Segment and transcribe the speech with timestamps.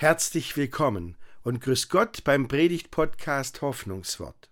[0.00, 4.48] Herzlich willkommen und grüß Gott beim Predigt-Podcast Hoffnungswort.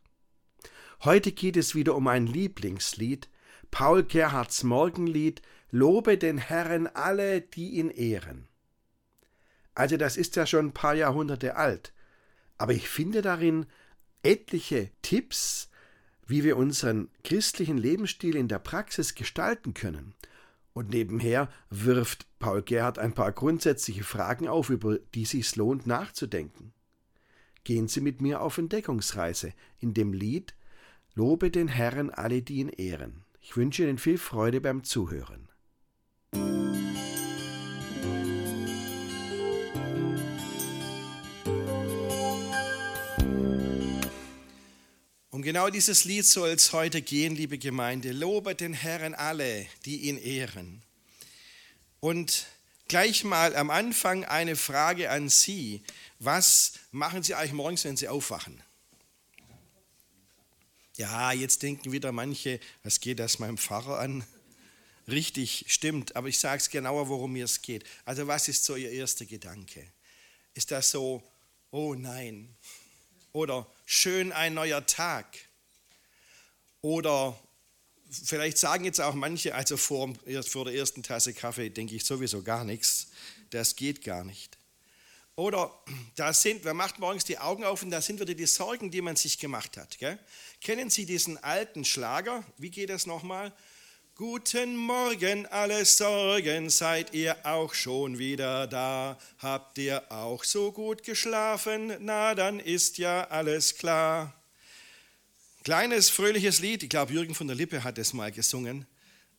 [1.04, 3.30] Heute geht es wieder um ein Lieblingslied,
[3.70, 8.46] Paul Gerhards Morgenlied Lobe den Herrn alle, die ihn ehren.
[9.74, 11.94] Also das ist ja schon ein paar Jahrhunderte alt,
[12.58, 13.64] aber ich finde darin
[14.22, 15.70] etliche Tipps,
[16.26, 20.14] wie wir unseren christlichen Lebensstil in der Praxis gestalten können
[20.78, 26.72] und nebenher wirft Paul Gerhard ein paar grundsätzliche Fragen auf, über die sich's lohnt nachzudenken.
[27.64, 30.54] Gehen Sie mit mir auf Entdeckungsreise in dem Lied
[31.16, 33.24] Lobe den Herrn alle, die ihn ehren.
[33.40, 35.47] Ich wünsche Ihnen viel Freude beim Zuhören.
[45.48, 48.12] Genau dieses Lied soll es heute gehen, liebe Gemeinde.
[48.12, 50.82] Lobe den Herrn alle, die ihn ehren.
[52.00, 52.44] Und
[52.86, 55.82] gleich mal am Anfang eine Frage an Sie.
[56.18, 58.62] Was machen Sie eigentlich morgens, wenn Sie aufwachen?
[60.98, 64.24] Ja, jetzt denken wieder manche, was geht das meinem Pfarrer an?
[65.06, 67.84] Richtig, stimmt, aber ich sage es genauer, worum mir es geht.
[68.04, 69.82] Also was ist so Ihr erster Gedanke?
[70.52, 71.22] Ist das so,
[71.70, 72.54] oh nein,
[73.32, 75.47] oder schön ein neuer Tag.
[76.80, 77.38] Oder
[78.10, 80.14] vielleicht sagen jetzt auch manche, also vor,
[80.46, 83.08] vor der ersten Tasse Kaffee denke ich sowieso gar nichts.
[83.50, 84.58] Das geht gar nicht.
[85.34, 85.72] Oder
[86.16, 89.00] da sind, wer macht morgens die Augen auf und da sind wieder die Sorgen, die
[89.00, 89.96] man sich gemacht hat.
[89.98, 90.18] Gell?
[90.60, 92.42] Kennen Sie diesen alten Schlager?
[92.56, 93.52] Wie geht das nochmal?
[94.16, 99.16] Guten Morgen, alle Sorgen, seid ihr auch schon wieder da?
[99.38, 101.96] Habt ihr auch so gut geschlafen?
[102.00, 104.34] Na, dann ist ja alles klar.
[105.68, 108.86] Kleines, fröhliches Lied, ich glaube, Jürgen von der Lippe hat es mal gesungen,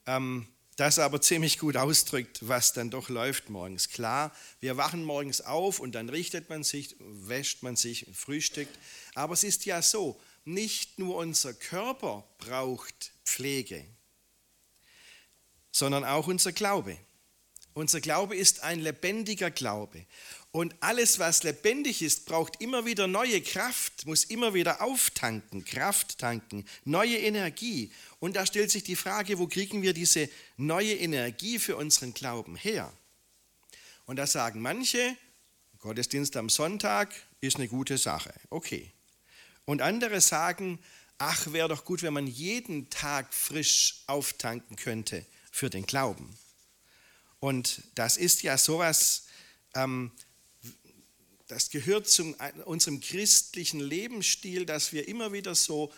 [0.06, 3.90] ähm, das aber ziemlich gut ausdrückt, was dann doch läuft morgens.
[3.90, 8.78] Klar, wir wachen morgens auf und dann richtet man sich, wäscht man sich, frühstückt.
[9.16, 13.84] Aber es ist ja so, nicht nur unser Körper braucht Pflege
[15.72, 16.96] sondern auch unser Glaube.
[17.74, 20.06] Unser Glaube ist ein lebendiger Glaube.
[20.52, 26.18] Und alles, was lebendig ist, braucht immer wieder neue Kraft, muss immer wieder auftanken, Kraft
[26.18, 27.92] tanken, neue Energie.
[28.20, 30.28] Und da stellt sich die Frage, wo kriegen wir diese
[30.58, 32.92] neue Energie für unseren Glauben her?
[34.06, 35.16] Und da sagen manche,
[35.78, 38.92] Gottesdienst am Sonntag ist eine gute Sache, okay.
[39.66, 40.80] Und andere sagen,
[41.20, 46.36] ach, wäre doch gut, wenn man jeden Tag frisch auftanken könnte für den Glauben.
[47.40, 49.28] Und das ist ja sowas,
[49.76, 50.12] ähm,
[51.50, 55.92] das gehört zu unserem christlichen Lebensstil, dass wir immer wieder so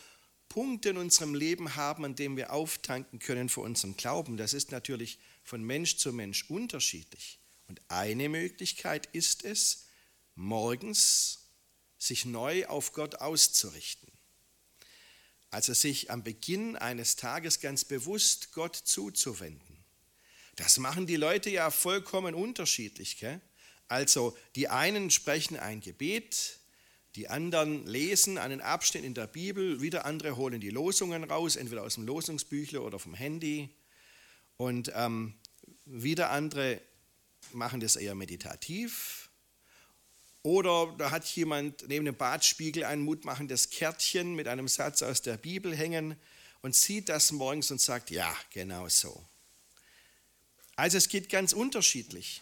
[0.47, 4.37] Punkte in unserem Leben haben, an denen wir auftanken können für unseren Glauben.
[4.37, 7.37] Das ist natürlich von Mensch zu Mensch unterschiedlich.
[7.67, 9.87] Und eine Möglichkeit ist es,
[10.35, 11.49] morgens
[11.97, 14.09] sich neu auf Gott auszurichten.
[15.49, 19.83] Also sich am Beginn eines Tages ganz bewusst Gott zuzuwenden.
[20.55, 23.17] Das machen die Leute ja vollkommen unterschiedlich.
[23.17, 23.41] Gell?
[23.91, 26.59] Also die einen sprechen ein Gebet,
[27.15, 31.83] die anderen lesen einen Abschnitt in der Bibel, wieder andere holen die Losungen raus, entweder
[31.83, 33.69] aus dem Losungsbüchle oder vom Handy.
[34.55, 35.33] Und ähm,
[35.83, 36.79] wieder andere
[37.51, 39.29] machen das eher meditativ
[40.41, 45.35] oder da hat jemand neben dem Badspiegel ein mutmachendes Kärtchen mit einem Satz aus der
[45.35, 46.15] Bibel hängen
[46.61, 49.21] und sieht das morgens und sagt, ja, genau so.
[50.77, 52.41] Also es geht ganz unterschiedlich.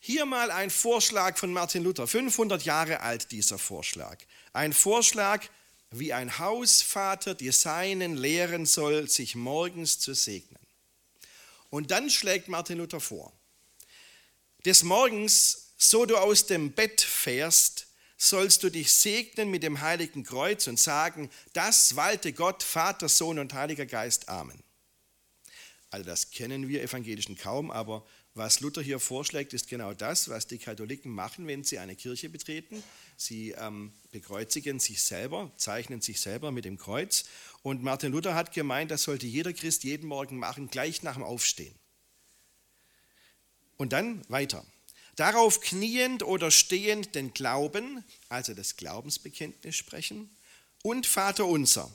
[0.00, 4.18] Hier mal ein Vorschlag von Martin Luther, 500 Jahre alt dieser Vorschlag.
[4.52, 5.44] Ein Vorschlag,
[5.90, 10.58] wie ein Hausvater die Seinen lehren soll, sich morgens zu segnen.
[11.70, 13.32] Und dann schlägt Martin Luther vor,
[14.64, 17.86] des Morgens so du aus dem Bett fährst,
[18.16, 23.38] sollst du dich segnen mit dem heiligen Kreuz und sagen, das walte Gott, Vater, Sohn
[23.38, 24.28] und Heiliger Geist.
[24.28, 24.62] Amen.
[25.90, 28.04] Also das kennen wir Evangelischen kaum, aber
[28.38, 32.28] was Luther hier vorschlägt, ist genau das, was die Katholiken machen, wenn sie eine Kirche
[32.28, 32.82] betreten.
[33.16, 37.24] Sie ähm, bekreuzigen sich selber, zeichnen sich selber mit dem Kreuz.
[37.62, 41.24] Und Martin Luther hat gemeint, das sollte jeder Christ jeden Morgen machen, gleich nach dem
[41.24, 41.74] Aufstehen.
[43.76, 44.64] Und dann weiter.
[45.16, 50.30] Darauf kniend oder stehend den Glauben, also das Glaubensbekenntnis sprechen,
[50.82, 51.90] und Vater unser.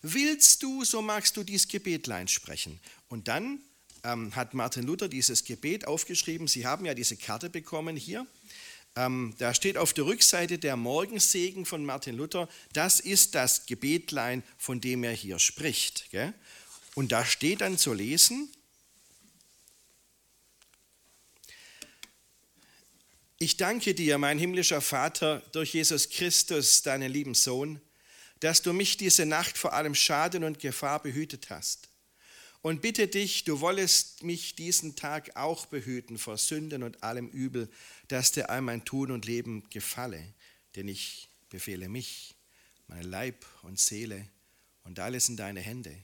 [0.00, 2.80] Willst du, so magst du dies Gebetlein sprechen.
[3.08, 3.60] Und dann
[4.04, 6.48] ähm, hat Martin Luther dieses Gebet aufgeschrieben.
[6.48, 8.26] Sie haben ja diese Karte bekommen hier.
[8.94, 12.48] Ähm, da steht auf der Rückseite der Morgensegen von Martin Luther.
[12.72, 16.10] Das ist das Gebetlein, von dem er hier spricht.
[16.10, 16.34] Gell?
[16.94, 18.50] Und da steht dann zu lesen,
[23.42, 27.80] Ich danke dir, mein himmlischer Vater, durch Jesus Christus, deinen lieben Sohn,
[28.38, 31.88] dass du mich diese Nacht vor allem Schaden und Gefahr behütet hast.
[32.62, 37.68] Und bitte dich, du wollest mich diesen Tag auch behüten vor Sünden und allem Übel,
[38.06, 40.22] dass dir all mein Tun und Leben gefalle.
[40.76, 42.36] Denn ich befehle mich,
[42.86, 44.28] mein Leib und Seele
[44.84, 45.94] und alles in deine Hände.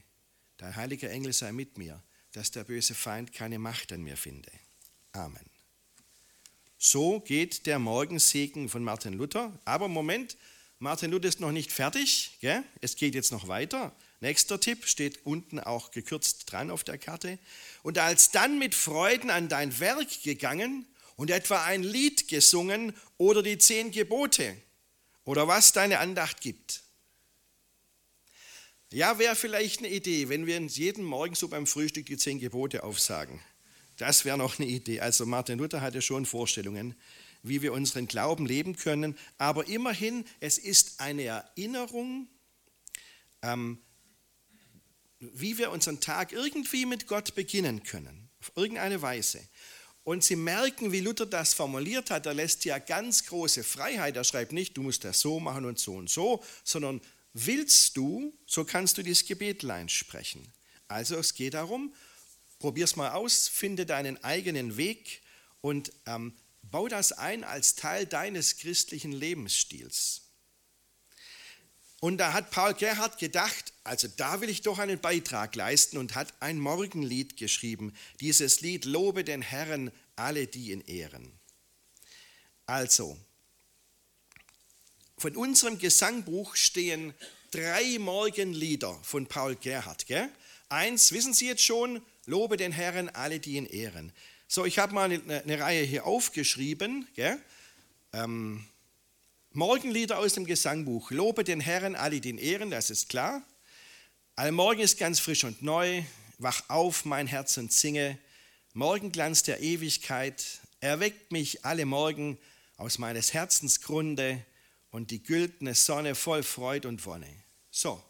[0.57, 2.03] Dein heiliger Engel sei mit mir,
[2.33, 4.51] dass der böse Feind keine Macht an mir finde.
[5.13, 5.49] Amen.
[6.77, 9.57] So geht der Morgensegen von Martin Luther.
[9.63, 10.37] Aber Moment,
[10.77, 12.37] Martin Luther ist noch nicht fertig.
[12.41, 12.63] Gell?
[12.81, 13.95] Es geht jetzt noch weiter.
[14.21, 17.39] Nächster Tipp steht unten auch gekürzt dran auf der Karte.
[17.83, 20.85] Und als dann mit Freuden an dein Werk gegangen
[21.15, 24.57] und etwa ein Lied gesungen oder die zehn Gebote
[25.23, 26.83] oder was deine Andacht gibt.
[28.91, 32.39] Ja, wäre vielleicht eine Idee, wenn wir uns jeden Morgen so beim Frühstück die zehn
[32.39, 33.39] Gebote aufsagen.
[33.97, 35.01] Das wäre noch eine Idee.
[35.01, 36.95] Also Martin Luther hatte schon Vorstellungen,
[37.43, 39.17] wie wir unseren Glauben leben können.
[39.37, 42.27] Aber immerhin, es ist eine Erinnerung,
[43.41, 43.79] ähm,
[45.19, 48.29] wie wir unseren Tag irgendwie mit Gott beginnen können.
[48.39, 49.41] Auf irgendeine Weise.
[50.03, 52.25] Und Sie merken, wie Luther das formuliert hat.
[52.25, 54.15] Er lässt ja ganz große Freiheit.
[54.15, 57.01] Er schreibt nicht, du musst das so machen und so und so, sondern
[57.33, 60.51] willst du, so kannst du dieses Gebetlein sprechen.
[60.87, 61.93] Also es geht darum,
[62.59, 65.21] Probier es mal aus, finde deinen eigenen Weg
[65.61, 70.28] und ähm, bau das ein als Teil deines christlichen Lebensstils.
[71.99, 76.15] Und da hat Paul Gerhard gedacht, also da will ich doch einen Beitrag leisten und
[76.15, 77.93] hat ein Morgenlied geschrieben.
[78.21, 81.31] Dieses Lied Lobe den Herrn, alle die ihn ehren.
[82.65, 83.17] Also,
[85.17, 87.13] von unserem Gesangbuch stehen
[87.51, 90.05] drei Morgenlieder von Paul Gerhard.
[90.05, 90.29] Gell?
[90.69, 94.13] Eins, wissen Sie jetzt schon, Lobe den Herrn, alle, die ihn ehren.
[94.47, 97.07] So, ich habe mal eine, eine, Reihe hier aufgeschrieben.
[98.13, 98.65] Ähm,
[99.51, 101.09] Morgenlieder aus dem Gesangbuch.
[101.09, 103.43] Lobe den Herrn, alle, die ihn ehren, das ist klar.
[104.35, 106.03] Allmorgen ist ganz frisch und neu.
[106.37, 108.19] Wach auf, mein Herz, und singe.
[108.73, 110.45] Morgenglanz der Ewigkeit.
[110.81, 112.37] Erweckt mich alle Morgen
[112.77, 114.45] aus meines Herzens Grunde
[114.91, 117.27] und die güldene Sonne voll Freud und Wonne.
[117.71, 118.01] So,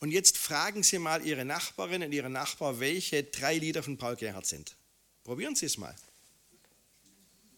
[0.00, 4.16] und jetzt fragen Sie mal Ihre Nachbarin und Ihren Nachbar, welche drei Lieder von Paul
[4.16, 4.76] Gerhardt sind.
[5.22, 5.94] Probieren Sie es mal.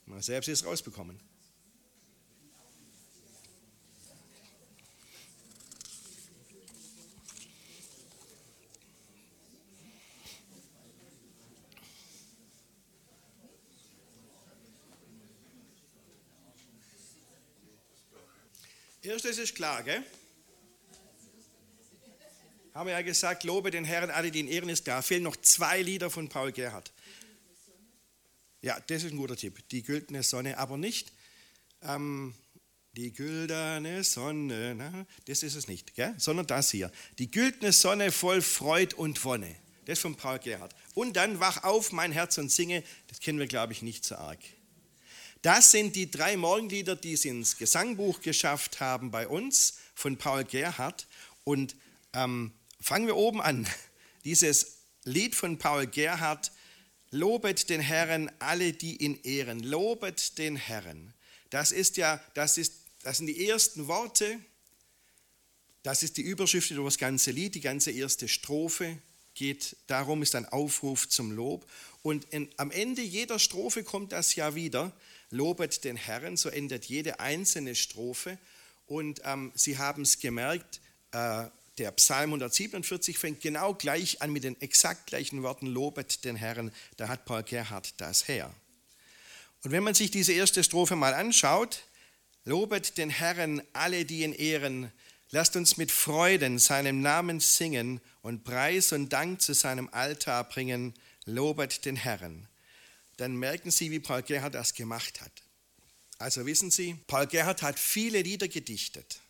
[0.05, 1.19] Mal selbst es rausbekommen.
[19.05, 20.03] Erstes ist klar, gell?
[22.73, 24.89] haben wir ja gesagt, lobe den Herrn, alle, die in Ehren ist.
[24.89, 26.91] Da fehlen noch zwei Lieder von Paul Gerhardt.
[28.63, 29.69] Ja, das ist ein guter Tipp.
[29.69, 31.13] Die güldene Sonne, aber nicht
[31.83, 32.35] ähm,
[32.97, 36.15] die güldene Sonne, na, das ist es nicht, gell?
[36.17, 36.91] sondern das hier.
[37.19, 39.55] Die güldene Sonne voll Freud und Wonne.
[39.85, 40.75] Das ist von Paul Gerhardt.
[40.95, 42.83] Und dann wach auf, mein Herz und singe.
[43.09, 44.39] Das kennen wir, glaube ich, nicht so arg.
[45.45, 50.45] Das sind die drei Morgenlieder, die es ins Gesangbuch geschafft haben bei uns von Paul
[50.45, 51.07] Gerhardt.
[51.45, 51.77] Und
[52.15, 52.53] ähm,
[52.85, 53.67] Fangen wir oben an.
[54.27, 56.53] Dieses Lied von Paul Gerhardt,
[57.11, 59.61] Lobet den Herrn, alle, die ihn ehren.
[59.61, 61.15] Lobet den Herrn.
[61.49, 64.39] Das ist ja, das, ist, das sind die ersten Worte.
[65.83, 67.55] Das ist die Überschrift über das ganze Lied.
[67.55, 68.99] Die ganze erste Strophe
[69.35, 71.67] geht darum, ist ein Aufruf zum Lob.
[72.03, 74.93] Und in, am Ende jeder Strophe kommt das ja wieder.
[75.35, 78.39] Lobet den Herrn, so endet jede einzelne Strophe.
[78.87, 81.47] Und ähm, Sie haben es gemerkt, äh,
[81.79, 86.71] der Psalm 147 fängt genau gleich an mit den exakt gleichen Worten, lobet den Herrn,
[86.97, 88.55] da hat Paul Gerhardt das her.
[89.65, 91.83] Und wenn man sich diese erste Strophe mal anschaut,
[92.45, 94.93] lobet den Herrn alle, die ihn ehren,
[95.31, 100.95] lasst uns mit Freuden seinem Namen singen und Preis und Dank zu seinem Altar bringen,
[101.25, 102.47] lobet den Herrn.
[103.17, 105.43] Dann merken Sie, wie Paul Gerhardt das gemacht hat.
[106.19, 109.21] Also wissen Sie, Paul Gerhardt hat viele Lieder gedichtet.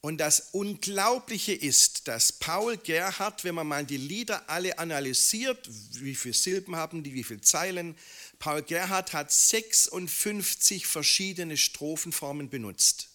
[0.00, 5.68] Und das Unglaubliche ist, dass Paul Gerhardt, wenn man mal die Lieder alle analysiert,
[6.00, 7.96] wie viele Silben haben die, wie viele Zeilen,
[8.38, 13.08] Paul Gerhardt hat 56 verschiedene Strophenformen benutzt.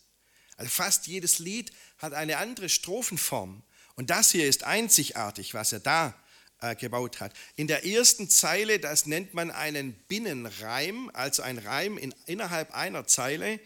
[0.58, 3.64] Also fast jedes Lied hat eine andere Strophenform.
[3.96, 6.16] Und das hier ist einzigartig, was er da
[6.62, 7.34] äh, gebaut hat.
[7.56, 13.06] In der ersten Zeile, das nennt man einen Binnenreim, also ein Reim in, innerhalb einer
[13.06, 13.60] Zeile.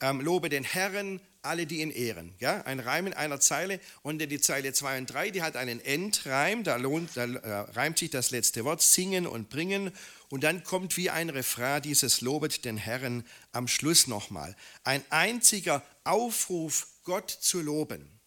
[0.00, 2.34] Ähm, lobe den Herrn, alle die ihn ehren.
[2.40, 2.62] Ja?
[2.62, 6.64] Ein Reim in einer Zeile und die Zeile 2 und 3, die hat einen Endreim,
[6.64, 9.92] da, lohnt, da äh, reimt sich das letzte Wort, singen und bringen
[10.28, 14.56] und dann kommt wie ein Refrain dieses Lobet den Herrn am Schluss nochmal.
[14.82, 18.21] Ein einziger Aufruf, Gott zu loben.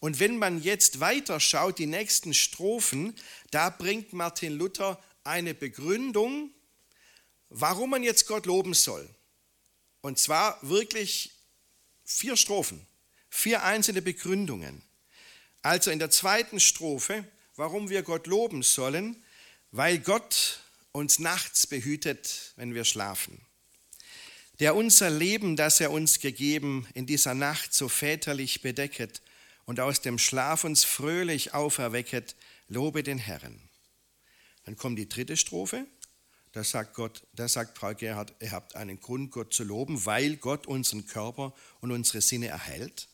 [0.00, 3.14] Und wenn man jetzt weiter schaut, die nächsten Strophen,
[3.50, 6.50] da bringt Martin Luther eine Begründung,
[7.48, 9.08] warum man jetzt Gott loben soll.
[10.02, 11.32] Und zwar wirklich
[12.04, 12.86] vier Strophen,
[13.30, 14.82] vier einzelne Begründungen.
[15.62, 17.24] Also in der zweiten Strophe,
[17.56, 19.22] warum wir Gott loben sollen,
[19.70, 20.60] weil Gott
[20.92, 23.40] uns nachts behütet, wenn wir schlafen.
[24.60, 29.20] Der unser Leben, das er uns gegeben, in dieser Nacht so väterlich bedecket
[29.64, 32.36] und aus dem Schlaf uns fröhlich auferwecket,
[32.68, 33.60] lobe den Herrn.
[34.64, 35.86] Dann kommt die dritte Strophe.
[36.52, 40.36] Da sagt Gott, da sagt Paul Gerhard, ihr habt einen Grund, Gott zu loben, weil
[40.36, 43.08] Gott unseren Körper und unsere Sinne erhält.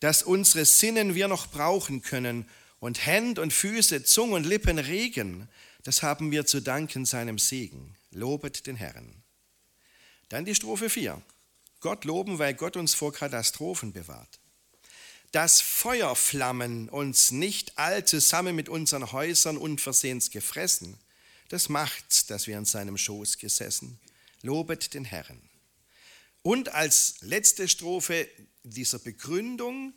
[0.00, 2.48] Dass unsere Sinnen wir noch brauchen können
[2.80, 5.48] und Hände und Füße, Zunge und Lippen regen,
[5.84, 7.96] das haben wir zu danken seinem Segen.
[8.10, 9.22] Lobet den Herrn.
[10.28, 11.22] Dann die Strophe 4.
[11.80, 14.41] Gott loben, weil Gott uns vor Katastrophen bewahrt.
[15.32, 20.98] Dass Feuerflammen uns nicht all zusammen mit unseren Häusern unversehens gefressen,
[21.48, 23.98] das macht's, dass wir in seinem Schoß gesessen.
[24.42, 25.40] Lobet den Herrn.
[26.42, 28.28] Und als letzte Strophe
[28.62, 29.94] dieser Begründung,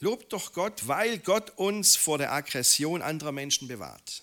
[0.00, 4.22] lobt doch Gott, weil Gott uns vor der Aggression anderer Menschen bewahrt.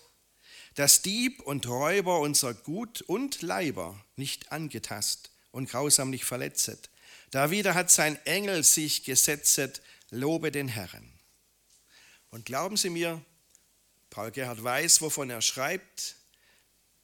[0.74, 6.90] Dass Dieb und Räuber unser Gut und Leiber nicht angetast und grausam nicht verletzet.
[7.30, 11.12] Da wieder hat sein Engel sich gesetzet, lobe den Herrn.
[12.30, 13.24] Und glauben Sie mir,
[14.10, 16.16] Paul Gerhard weiß, wovon er schreibt.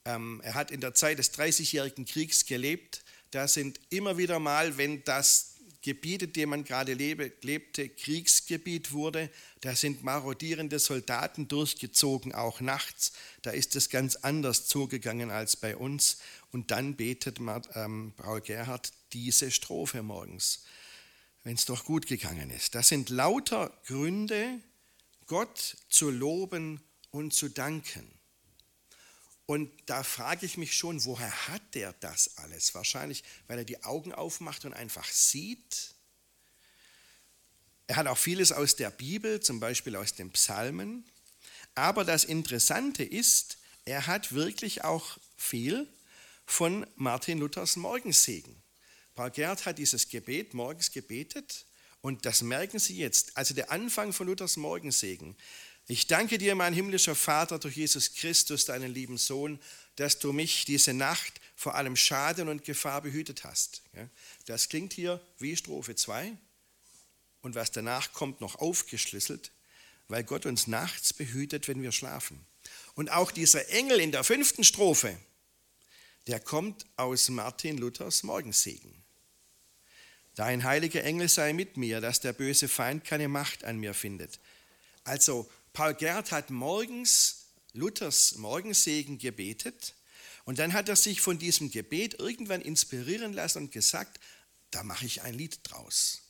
[0.05, 3.03] Ähm, er hat in der Zeit des Dreißigjährigen Kriegs gelebt.
[3.31, 9.29] Da sind immer wieder mal, wenn das Gebiet, in dem man gerade lebte, Kriegsgebiet wurde,
[9.61, 13.11] da sind marodierende Soldaten durchgezogen, auch nachts.
[13.43, 16.17] Da ist es ganz anders zugegangen als bei uns.
[16.51, 17.37] Und dann betet
[17.75, 20.63] ähm, Paul Gerhard diese Strophe morgens,
[21.45, 22.73] wenn es doch gut gegangen ist.
[22.73, 24.59] Das sind lauter Gründe,
[25.27, 28.11] Gott zu loben und zu danken.
[29.45, 32.73] Und da frage ich mich schon, woher hat der das alles?
[32.73, 35.93] Wahrscheinlich, weil er die Augen aufmacht und einfach sieht.
[37.85, 41.05] Er hat auch vieles aus der Bibel, zum Beispiel aus den Psalmen.
[41.75, 45.87] Aber das Interessante ist, er hat wirklich auch viel
[46.47, 48.64] von Martin Luthers Morgensegen.
[49.15, 51.65] Paul Gerd hat dieses Gebet morgens gebetet
[52.01, 53.35] und das merken Sie jetzt.
[53.37, 55.35] Also der Anfang von Luthers Morgensegen.
[55.87, 59.59] Ich danke dir, mein himmlischer Vater, durch Jesus Christus, deinen lieben Sohn,
[59.95, 63.83] dass du mich diese Nacht vor allem Schaden und Gefahr behütet hast.
[64.45, 66.35] Das klingt hier wie Strophe 2
[67.41, 69.51] und was danach kommt, noch aufgeschlüsselt,
[70.07, 72.45] weil Gott uns nachts behütet, wenn wir schlafen.
[72.95, 75.17] Und auch dieser Engel in der fünften Strophe,
[76.27, 79.04] der kommt aus Martin Luthers Morgensegen.
[80.35, 84.39] Dein heiliger Engel sei mit mir, dass der böse Feind keine Macht an mir findet.
[85.05, 89.95] Also Paul Gerd hat morgens Luthers Morgensegen gebetet
[90.43, 94.19] und dann hat er sich von diesem Gebet irgendwann inspirieren lassen und gesagt,
[94.71, 96.21] da mache ich ein Lied draus.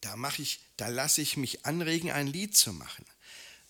[0.00, 3.04] Da mache ich, da lasse ich mich anregen, ein Lied zu machen.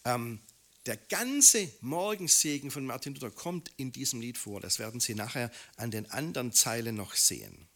[0.05, 0.41] Ähm,
[0.87, 4.61] der ganze Morgensegen von Martin Luther kommt in diesem Lied vor.
[4.61, 7.69] Das werden Sie nachher an den anderen Zeilen noch sehen.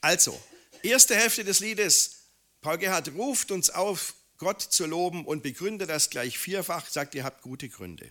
[0.00, 0.40] Also,
[0.82, 2.16] erste Hälfte des Liedes.
[2.60, 7.24] Paul Gerhard ruft uns auf, Gott zu loben und begründe das gleich vierfach, sagt, ihr
[7.24, 8.10] habt gute Gründe.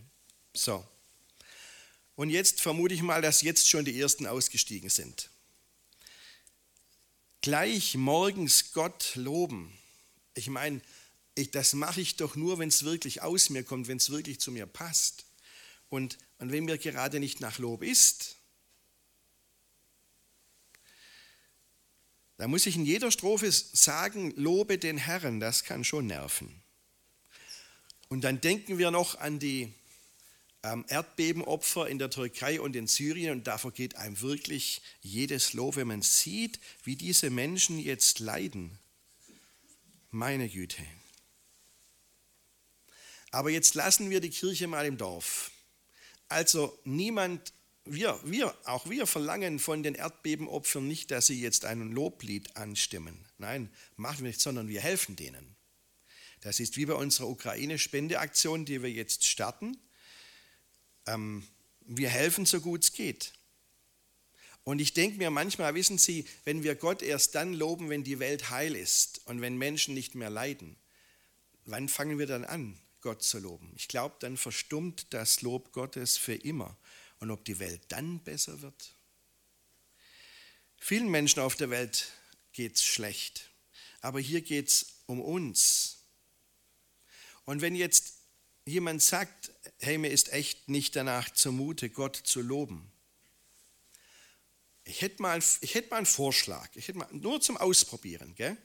[0.53, 0.85] So.
[2.15, 5.29] Und jetzt vermute ich mal, dass jetzt schon die ersten ausgestiegen sind.
[7.41, 9.75] Gleich morgens Gott loben.
[10.35, 10.81] Ich meine,
[11.35, 14.39] ich, das mache ich doch nur, wenn es wirklich aus mir kommt, wenn es wirklich
[14.39, 15.25] zu mir passt.
[15.89, 18.35] Und, und wenn mir gerade nicht nach Lob ist,
[22.39, 26.63] Da muss ich in jeder Strophe sagen, lobe den Herrn, das kann schon nerven.
[28.07, 29.73] Und dann denken wir noch an die
[30.63, 35.75] ähm, Erdbebenopfer in der Türkei und in Syrien und da vergeht einem wirklich jedes Lob,
[35.75, 38.79] wenn man sieht, wie diese Menschen jetzt leiden.
[40.09, 40.81] Meine Güte.
[43.31, 45.51] Aber jetzt lassen wir die Kirche mal im Dorf.
[46.29, 47.51] Also niemand
[47.89, 53.25] wir, wir, auch wir verlangen von den Erdbebenopfern nicht, dass sie jetzt ein Loblied anstimmen.
[53.37, 55.55] Nein, machen wir nicht, sondern wir helfen denen.
[56.41, 59.77] Das ist wie bei unserer Ukraine-Spendeaktion, die wir jetzt starten.
[61.05, 61.45] Ähm,
[61.81, 63.33] wir helfen so gut es geht.
[64.63, 68.19] Und ich denke mir manchmal, wissen Sie, wenn wir Gott erst dann loben, wenn die
[68.19, 70.75] Welt heil ist und wenn Menschen nicht mehr leiden,
[71.65, 73.73] wann fangen wir dann an, Gott zu loben?
[73.75, 76.77] Ich glaube, dann verstummt das Lob Gottes für immer.
[77.19, 78.95] Und ob die Welt dann besser wird?
[80.77, 82.11] Vielen Menschen auf der Welt
[82.53, 83.49] geht es schlecht,
[84.01, 86.05] aber hier geht es um uns.
[87.45, 88.13] Und wenn jetzt
[88.65, 92.89] jemand sagt, hey, mir ist echt nicht danach zumute, Gott zu loben,
[94.85, 98.57] ich hätte mal, ich hätte mal einen Vorschlag, ich hätte mal, nur zum Ausprobieren, gell?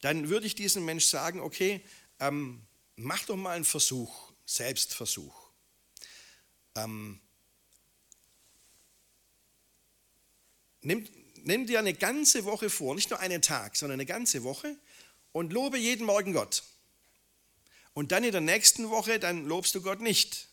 [0.00, 1.84] dann würde ich diesem Mensch sagen, okay,
[2.20, 2.62] ähm,
[2.96, 5.50] mach doch mal einen Versuch, Selbstversuch.
[6.76, 7.20] Ähm,
[10.82, 11.06] nimm,
[11.44, 14.76] nimm dir eine ganze Woche vor, nicht nur einen Tag, sondern eine ganze Woche
[15.32, 16.62] und lobe jeden Morgen Gott.
[17.94, 20.48] Und dann in der nächsten Woche, dann lobst du Gott nicht.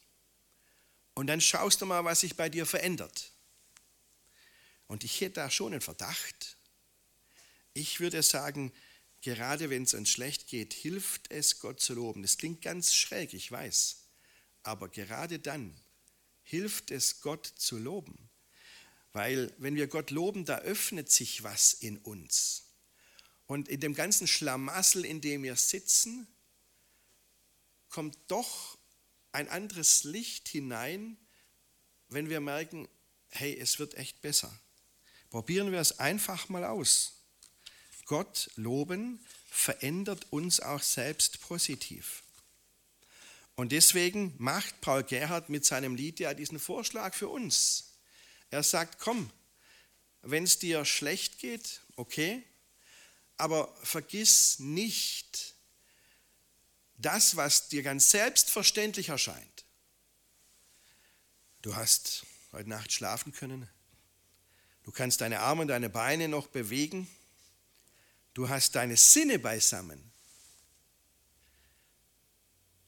[1.13, 3.31] Und dann schaust du mal, was sich bei dir verändert.
[4.87, 6.57] Und ich hätte da schon einen Verdacht.
[7.73, 8.71] Ich würde sagen,
[9.21, 12.21] gerade wenn es uns schlecht geht, hilft es, Gott zu loben.
[12.21, 13.97] Das klingt ganz schräg, ich weiß.
[14.63, 15.75] Aber gerade dann
[16.43, 18.24] hilft es, Gott zu loben.
[19.15, 22.63] Weil wenn wir Gott loben, da öffnet sich was in uns.
[23.47, 26.27] Und in dem ganzen Schlamassel, in dem wir sitzen,
[27.87, 28.77] kommt doch
[29.31, 31.15] ein anderes Licht hinein,
[32.09, 32.89] wenn wir merken,
[33.29, 34.51] hey, es wird echt besser.
[35.29, 37.13] Probieren wir es einfach mal aus.
[38.07, 42.21] Gott loben verändert uns auch selbst positiv.
[43.55, 47.94] Und deswegen macht Paul Gerhard mit seinem Lied ja diesen Vorschlag für uns.
[48.55, 49.29] Er sagt, komm,
[50.21, 52.41] wenn es dir schlecht geht, okay,
[53.35, 55.55] aber vergiss nicht
[56.95, 59.65] das, was dir ganz selbstverständlich erscheint.
[61.63, 63.69] Du hast heute Nacht schlafen können,
[64.83, 67.09] Du kannst deine Arme und deine Beine noch bewegen.
[68.35, 70.11] Du hast deine Sinne beisammen.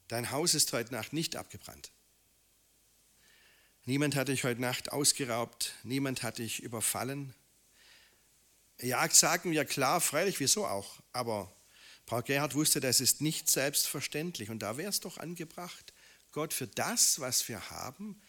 [0.07, 1.91] Dein Haus ist heute Nacht nicht abgebrannt.
[3.87, 5.73] Niemand hat dich heute Nacht ausgeraubt.
[5.83, 7.33] Niemand hat dich überfallen.
[8.81, 10.99] Ja, sagen wir klar, freilich, wieso auch.
[11.13, 11.49] Aber
[12.05, 14.49] Paul Gerhard wusste, das ist nicht selbstverständlich.
[14.49, 15.93] Und da wäre es doch angebracht,
[16.33, 18.21] Gott für das, was wir haben,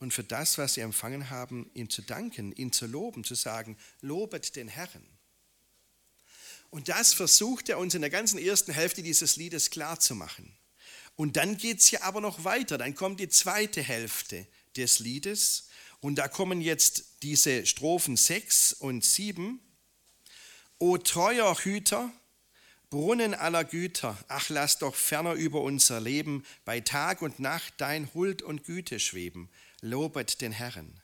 [0.00, 3.78] und für das, was sie empfangen haben, ihm zu danken, ihn zu loben, zu sagen,
[4.00, 5.06] lobet den Herrn.
[6.70, 10.50] Und das versucht er uns in der ganzen ersten Hälfte dieses Liedes klarzumachen.
[11.14, 15.68] Und dann geht es ja aber noch weiter, dann kommt die zweite Hälfte des Liedes
[16.00, 19.60] und da kommen jetzt diese Strophen 6 und 7.
[20.78, 22.10] O treuer Hüter,
[22.88, 28.12] Brunnen aller Güter, ach lass doch ferner über unser Leben bei Tag und Nacht dein
[28.14, 31.00] Huld und Güte schweben lobet den Herrn.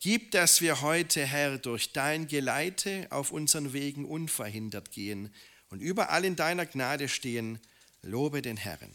[0.00, 5.34] Gib, dass wir heute, Herr, durch dein Geleite auf unseren Wegen unverhindert gehen
[5.70, 7.58] und überall in deiner Gnade stehen,
[8.02, 8.92] lobe den Herrn.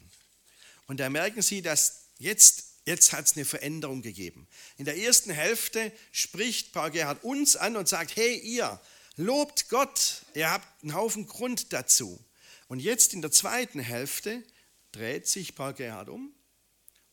[0.88, 4.48] Und da merken Sie, dass jetzt, jetzt hat es eine Veränderung gegeben.
[4.78, 8.82] In der ersten Hälfte spricht Paul Gerhard uns an und sagt, hey ihr,
[9.16, 12.20] lobt Gott, ihr habt einen Haufen Grund dazu.
[12.68, 14.44] Und jetzt in der zweiten Hälfte
[14.92, 16.34] dreht sich Paul Gerhard um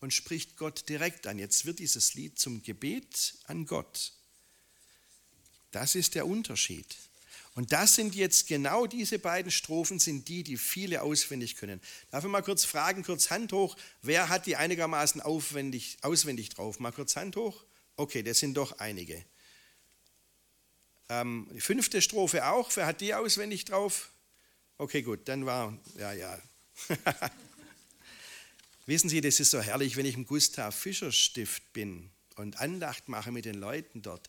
[0.00, 1.38] und spricht Gott direkt an.
[1.38, 4.12] Jetzt wird dieses Lied zum Gebet an Gott.
[5.72, 6.96] Das ist der Unterschied.
[7.56, 11.80] Und das sind jetzt genau diese beiden Strophen, sind die, die viele auswendig können.
[12.10, 16.80] Darf ich mal kurz fragen, kurz Hand hoch, wer hat die einigermaßen aufwendig, auswendig drauf?
[16.80, 17.64] Mal kurz Hand hoch.
[17.96, 19.24] Okay, das sind doch einige.
[21.08, 24.10] Ähm, die fünfte Strophe auch, wer hat die auswendig drauf?
[24.76, 26.38] Okay, gut, dann war, ja, ja.
[28.84, 33.08] Wissen Sie, das ist so herrlich, wenn ich im Gustav Fischer Stift bin und Andacht
[33.08, 34.28] mache mit den Leuten dort,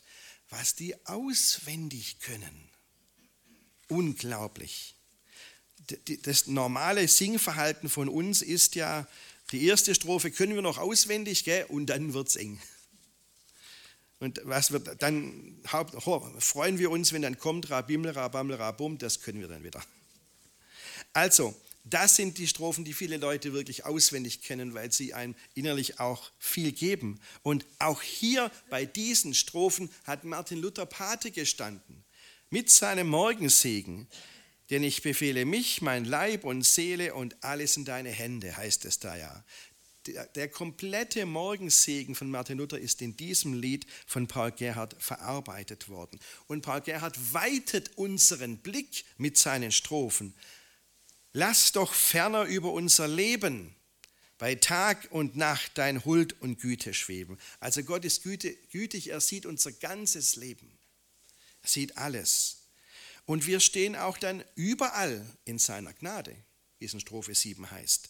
[0.49, 2.71] was die auswendig können.
[3.87, 4.95] Unglaublich.
[6.23, 9.07] Das normale Singverhalten von uns ist ja,
[9.51, 11.65] die erste Strophe können wir noch auswendig, gell?
[11.69, 12.59] und dann wird es eng.
[14.19, 15.61] Und was wird dann
[16.39, 19.83] freuen wir uns, wenn dann kommt Rabimmel, Rabammel, Rabum, das können wir dann wieder.
[21.13, 25.99] Also, das sind die Strophen, die viele Leute wirklich auswendig kennen, weil sie einem innerlich
[25.99, 27.19] auch viel geben.
[27.43, 32.03] Und auch hier bei diesen Strophen hat Martin Luther Pate gestanden.
[32.49, 34.07] Mit seinem Morgensegen.
[34.69, 38.99] Denn ich befehle mich, mein Leib und Seele und alles in deine Hände, heißt es
[38.99, 39.43] da ja.
[40.35, 46.19] Der, komplette Morgensegen von Martin Luther ist in diesem Lied von Paul Gerhard verarbeitet worden.
[46.47, 50.33] Und Paul Gerhard weitet unseren Blick mit seinen Strophen
[51.33, 53.75] Lass doch ferner über unser Leben
[54.37, 57.37] bei Tag und Nacht dein Huld und Güte schweben.
[57.59, 60.76] Also Gott ist gütig, er sieht unser ganzes Leben.
[61.67, 62.57] Sieht alles.
[63.25, 66.35] Und wir stehen auch dann überall in seiner Gnade,
[66.79, 68.09] wie es in Strophe 7 heißt.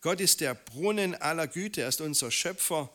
[0.00, 2.94] Gott ist der Brunnen aller Güte, er ist unser Schöpfer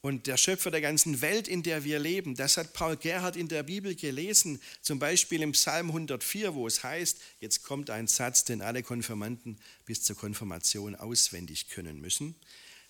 [0.00, 2.34] und der Schöpfer der ganzen Welt, in der wir leben.
[2.34, 6.82] Das hat Paul Gerhard in der Bibel gelesen, zum Beispiel im Psalm 104, wo es
[6.82, 12.34] heißt, jetzt kommt ein Satz, den alle Konfirmanden bis zur Konfirmation auswendig können müssen.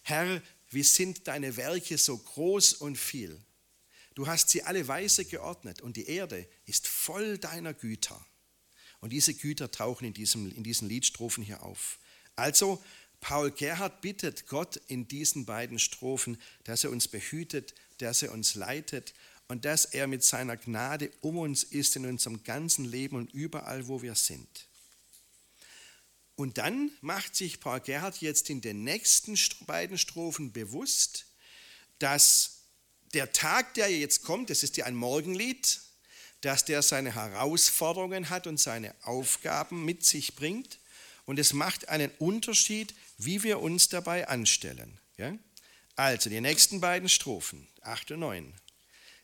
[0.02, 3.38] Herr, wie sind deine Werke so groß und viel?
[4.18, 8.20] Du hast sie alle weise geordnet und die Erde ist voll deiner Güter.
[8.98, 12.00] Und diese Güter tauchen in, diesem, in diesen Liedstrophen hier auf.
[12.34, 12.82] Also
[13.20, 18.56] Paul Gerhard bittet Gott in diesen beiden Strophen, dass er uns behütet, dass er uns
[18.56, 19.14] leitet
[19.46, 23.86] und dass er mit seiner Gnade um uns ist in unserem ganzen Leben und überall,
[23.86, 24.66] wo wir sind.
[26.34, 31.26] Und dann macht sich Paul Gerhard jetzt in den nächsten beiden Strophen bewusst,
[32.00, 32.57] dass
[33.14, 35.80] der Tag, der jetzt kommt, das ist ja ein Morgenlied,
[36.40, 40.78] dass der seine Herausforderungen hat und seine Aufgaben mit sich bringt.
[41.24, 44.98] Und es macht einen Unterschied, wie wir uns dabei anstellen.
[45.16, 45.36] Ja?
[45.96, 48.54] Also die nächsten beiden Strophen, 8 und 9.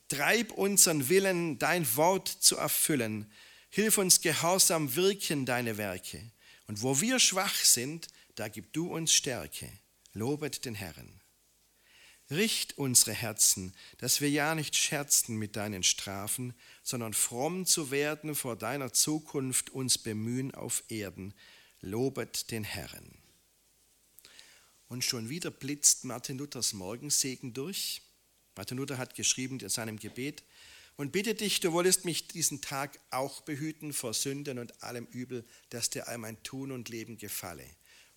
[0.09, 3.33] Treib unseren Willen, dein Wort zu erfüllen.
[3.71, 6.31] Hilf uns gehorsam wirken deine Werke.
[6.67, 9.71] Und wo wir schwach sind, da gib du uns Stärke.
[10.13, 11.21] Lobet den Herrn.
[12.35, 18.35] Richt unsere Herzen, dass wir ja nicht scherzen mit deinen Strafen, sondern fromm zu werden
[18.35, 21.35] vor deiner Zukunft uns bemühen auf Erden.
[21.81, 23.19] Lobet den Herrn.
[24.89, 28.03] Und schon wieder blitzt Martin Luthers Morgensegen durch.
[28.57, 30.45] Martin Luther hat geschrieben in seinem Gebet,
[30.97, 35.45] und bitte dich, du wolltest mich diesen Tag auch behüten vor Sünden und allem Übel,
[35.71, 37.67] dass dir all mein Tun und Leben gefalle.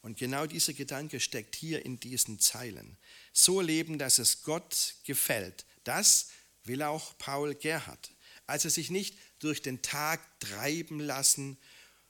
[0.02, 2.98] Und genau dieser Gedanke steckt hier in diesen Zeilen.
[3.34, 5.66] So leben, dass es Gott gefällt.
[5.84, 6.30] Das
[6.64, 8.12] will auch Paul Gerhard.
[8.46, 11.58] Also sich nicht durch den Tag treiben lassen,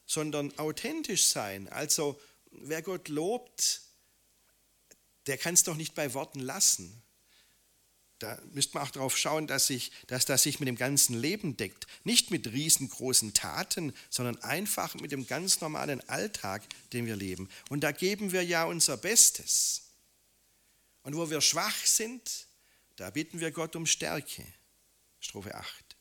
[0.06, 1.68] sondern authentisch sein.
[1.68, 2.20] Also
[2.50, 3.82] wer Gott lobt,
[5.26, 7.02] der kann es doch nicht bei Worten lassen.
[8.18, 11.56] Da müsste man auch darauf schauen, dass, sich, dass das sich mit dem ganzen Leben
[11.56, 11.86] deckt.
[12.02, 17.48] Nicht mit riesengroßen Taten, sondern einfach mit dem ganz normalen Alltag, den wir leben.
[17.68, 19.82] Und da geben wir ja unser Bestes.
[21.02, 22.46] Und wo wir schwach sind,
[22.96, 24.44] da bitten wir Gott um Stärke.
[25.20, 25.96] Strophe 8.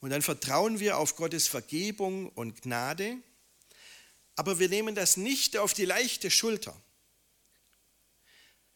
[0.00, 3.18] Und dann vertrauen wir auf Gottes Vergebung und Gnade,
[4.36, 6.80] aber wir nehmen das nicht auf die leichte Schulter.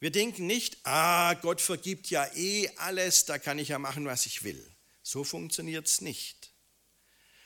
[0.03, 4.27] Wir denken nicht, ah, Gott vergibt ja eh alles, da kann ich ja machen, was
[4.27, 4.61] ich will.
[5.05, 6.53] So funktioniert es nicht.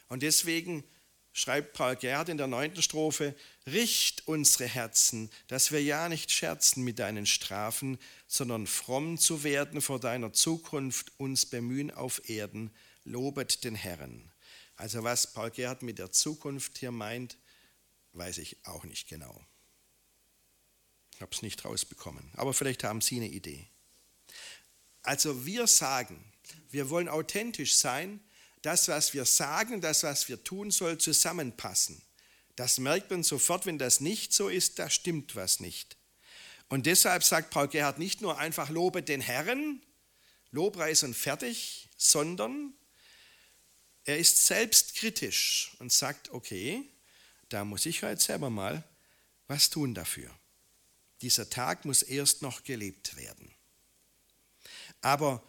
[0.09, 0.83] Und deswegen
[1.35, 3.35] schreibt Paul Gerd in der neunten Strophe,
[3.66, 9.83] richt unsere Herzen, dass wir ja nicht scherzen mit deinen Strafen, sondern fromm zu werden
[9.83, 14.33] vor deiner Zukunft uns bemühen auf Erden, lobet den Herrn.
[14.77, 17.37] Also was Paul Gerhard mit der Zukunft hier meint,
[18.14, 19.45] weiß ich auch nicht genau.
[21.16, 23.66] Ich habe es nicht rausbekommen, aber vielleicht haben Sie eine Idee.
[25.02, 26.22] Also wir sagen,
[26.70, 28.20] wir wollen authentisch sein,
[28.61, 32.02] das, was wir sagen, das, was wir tun, soll zusammenpassen.
[32.55, 35.96] Das merkt man sofort, wenn das nicht so ist, da stimmt was nicht.
[36.68, 39.81] Und deshalb sagt Paul Gerhard nicht nur einfach Lobe den Herrn,
[40.50, 42.74] Lobpreis und fertig, sondern
[44.05, 46.83] er ist selbstkritisch und sagt, okay,
[47.48, 48.85] da muss ich halt selber mal
[49.46, 50.31] was tun dafür.
[51.22, 53.50] Dieser Tag muss erst noch gelebt werden.
[55.00, 55.42] Aber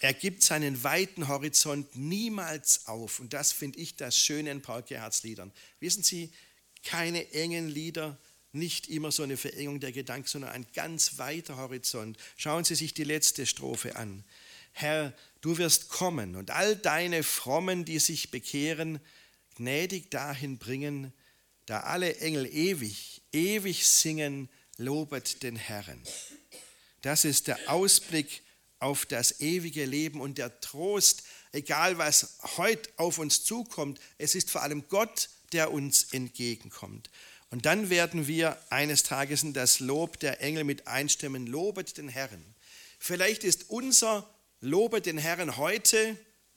[0.00, 3.20] er gibt seinen weiten Horizont niemals auf.
[3.20, 5.52] Und das finde ich das Schöne in Paul Gerhards Liedern.
[5.80, 6.32] Wissen Sie,
[6.84, 8.18] keine engen Lieder,
[8.52, 12.18] nicht immer so eine Verengung der Gedanken, sondern ein ganz weiter Horizont.
[12.36, 14.24] Schauen Sie sich die letzte Strophe an.
[14.72, 19.00] Herr, du wirst kommen und all deine Frommen, die sich bekehren,
[19.56, 21.12] gnädig dahin bringen,
[21.66, 26.02] da alle Engel ewig, ewig singen, lobet den Herrn.
[27.02, 28.42] Das ist der Ausblick
[28.78, 34.00] auf das ewige Leben und der Trost, egal was heute auf uns zukommt.
[34.18, 37.10] Es ist vor allem Gott, der uns entgegenkommt.
[37.50, 42.08] Und dann werden wir eines Tages in das Lob der Engel mit einstimmen, lobet den
[42.08, 42.42] Herrn.
[42.98, 44.28] Vielleicht ist unser
[44.60, 46.16] Lobe den Herrn heute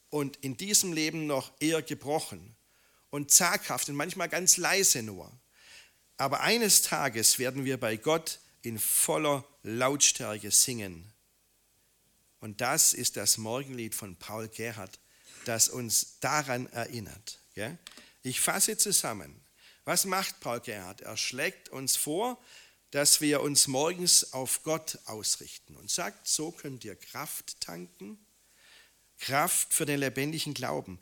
[0.10, 2.56] und in diesem Leben noch eher gebrochen
[3.10, 5.32] und zaghaft und manchmal ganz leise nur.
[6.18, 11.12] Aber eines Tages werden wir bei Gott in voller Lautstärke singen.
[12.40, 15.00] Und das ist das Morgenlied von Paul Gerhard,
[15.46, 17.40] das uns daran erinnert.
[18.24, 19.42] Ich fasse zusammen.
[19.84, 21.02] Was macht Paul Gerhard?
[21.02, 22.42] Er schlägt uns vor,
[22.92, 28.18] dass wir uns morgens auf Gott ausrichten und sagt, so könnt ihr Kraft tanken,
[29.20, 31.00] Kraft für den lebendigen Glauben.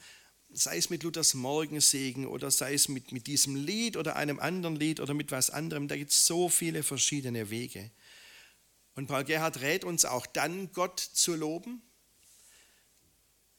[0.55, 4.75] Sei es mit Luthers Morgensegen oder sei es mit, mit diesem Lied oder einem anderen
[4.75, 5.87] Lied oder mit was anderem.
[5.87, 7.89] Da gibt es so viele verschiedene Wege.
[8.95, 11.81] Und Paul Gerhard rät uns auch dann, Gott zu loben,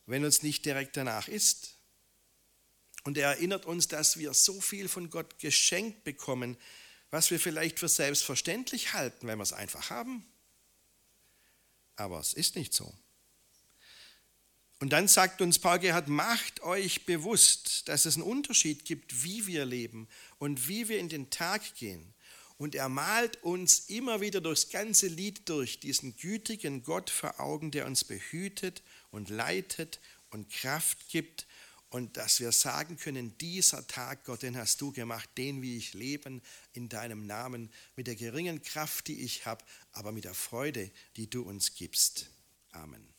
[0.07, 1.79] wenn uns nicht direkt danach ist.
[3.03, 6.57] Und er erinnert uns, dass wir so viel von Gott geschenkt bekommen,
[7.11, 10.25] was wir vielleicht für selbstverständlich halten, wenn wir es einfach haben.
[11.97, 12.93] Aber es ist nicht so.
[14.85, 19.47] Und dann sagt uns Paul Gerhard, macht euch bewusst, dass es einen Unterschied gibt, wie
[19.47, 22.13] wir leben und wie wir in den Tag gehen.
[22.59, 27.71] Und er malt uns immer wieder durchs ganze Lied durch diesen gütigen Gott vor Augen,
[27.71, 31.47] der uns behütet und leitet und Kraft gibt
[31.89, 35.95] und dass wir sagen können, dieser Tag, Gott, den hast du gemacht, den will ich
[35.95, 36.43] leben
[36.75, 41.31] in deinem Namen, mit der geringen Kraft, die ich habe, aber mit der Freude, die
[41.31, 42.29] du uns gibst.
[42.73, 43.14] Amen.